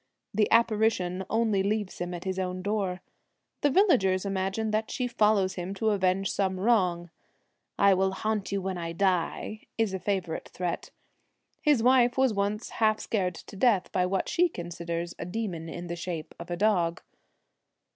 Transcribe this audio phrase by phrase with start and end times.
[0.33, 3.03] The apparition only leaves him at his own door.
[3.61, 7.11] The villagers imagine that she follows him to avenge some wrong.
[7.75, 10.89] 1 I will haunt you when I die' is a favourite threat.
[11.61, 15.85] His wife was once half scared to death by what she considers a demon in
[15.85, 17.03] the shape of a dog.